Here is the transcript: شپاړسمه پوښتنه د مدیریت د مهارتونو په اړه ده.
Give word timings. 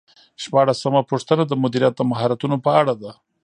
شپاړسمه 0.43 1.01
پوښتنه 1.11 1.43
د 1.47 1.53
مدیریت 1.63 1.93
د 1.97 2.01
مهارتونو 2.11 2.55
په 2.65 2.69
اړه 2.79 2.93
ده. 3.01 3.11